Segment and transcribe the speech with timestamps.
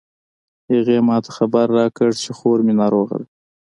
[0.71, 3.27] هغې ما ته خبر راکړ چې خور می ناروغه ده